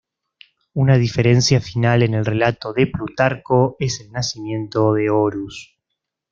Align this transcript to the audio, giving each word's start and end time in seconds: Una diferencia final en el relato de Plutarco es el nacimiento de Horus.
Una 0.73 0.97
diferencia 0.97 1.61
final 1.61 2.01
en 2.01 2.15
el 2.15 2.25
relato 2.25 2.73
de 2.73 2.87
Plutarco 2.87 3.75
es 3.77 4.01
el 4.01 4.11
nacimiento 4.11 4.93
de 4.95 5.11
Horus. 5.11 5.75